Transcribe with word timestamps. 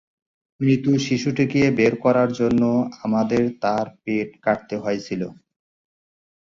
মৃত 0.59 0.85
শিশুটিকে 1.05 1.61
বের 1.77 1.93
করার 2.03 2.29
জন্য, 2.33 2.61
আমাদের 3.03 3.43
তার 3.63 3.85
পেট 4.03 4.29
কাটতে 4.43 4.75
হয়েছিল। 4.77 5.21